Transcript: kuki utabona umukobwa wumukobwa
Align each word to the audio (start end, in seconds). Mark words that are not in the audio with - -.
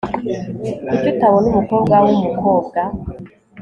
kuki 0.89 1.05
utabona 1.13 1.45
umukobwa 1.49 1.95
wumukobwa 2.05 2.79